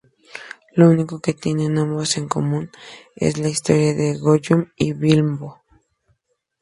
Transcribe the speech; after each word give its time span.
Lo 0.73 0.89
único 0.89 1.19
que 1.19 1.35
tienen 1.35 1.77
ambos 1.77 2.17
en 2.17 2.27
común 2.27 2.71
es 3.15 3.37
la 3.37 3.49
historia 3.49 3.93
de 3.93 4.17
Gollum 4.17 4.65
y 4.75 4.93
Bilbo. 4.93 5.61